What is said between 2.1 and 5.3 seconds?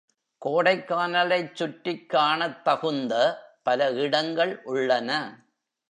காணத் தகுந்த பல இடங்கள் உள்ளன.